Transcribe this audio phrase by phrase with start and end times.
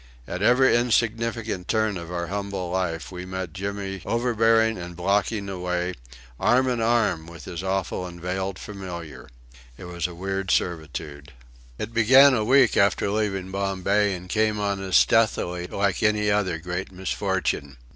[0.27, 5.59] At every insignificant turn of our humble life we met Jimmy overbearing and blocking the
[5.59, 5.93] way,
[6.39, 9.29] arm in arm with his awful and veiled familiar.
[9.77, 11.33] It was a weird servitude.
[11.77, 16.57] It began a week after leaving Bombay and came on us stealthily like any other
[16.57, 17.77] great misfortune.